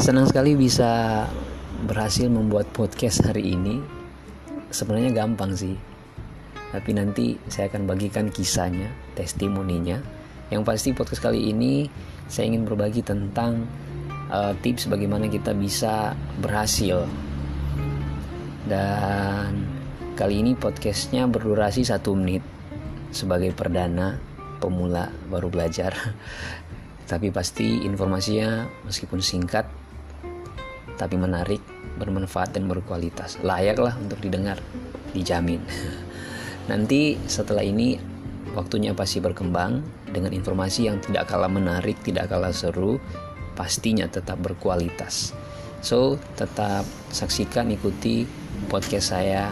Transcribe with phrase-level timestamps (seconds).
[0.00, 1.28] Senang sekali bisa
[1.84, 3.84] berhasil membuat podcast hari ini.
[4.72, 5.76] Sebenarnya gampang sih.
[6.72, 10.00] Tapi nanti saya akan bagikan kisahnya, testimoninya.
[10.48, 11.84] Yang pasti podcast kali ini
[12.32, 13.68] saya ingin berbagi tentang
[14.32, 17.04] uh, tips bagaimana kita bisa berhasil.
[18.64, 19.68] Dan
[20.16, 22.40] kali ini podcastnya berdurasi satu menit
[23.12, 24.16] sebagai perdana
[24.64, 25.92] pemula baru belajar.
[27.12, 29.89] Tapi pasti informasinya meskipun singkat
[31.00, 31.64] tapi menarik,
[31.96, 33.40] bermanfaat dan berkualitas.
[33.40, 34.60] Layaklah untuk didengar,
[35.16, 35.64] dijamin.
[36.70, 37.96] Nanti setelah ini
[38.52, 39.80] waktunya pasti berkembang
[40.12, 43.00] dengan informasi yang tidak kalah menarik, tidak kalah seru,
[43.56, 45.32] pastinya tetap berkualitas.
[45.80, 48.28] So, tetap saksikan ikuti
[48.68, 49.48] podcast saya